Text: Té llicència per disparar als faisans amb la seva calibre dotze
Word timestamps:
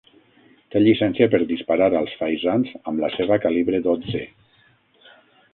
Té 0.75 0.79
llicència 0.85 1.27
per 1.33 1.41
disparar 1.51 1.91
als 2.01 2.15
faisans 2.21 2.73
amb 2.79 3.05
la 3.05 3.13
seva 3.19 3.41
calibre 3.47 3.85
dotze 3.91 4.27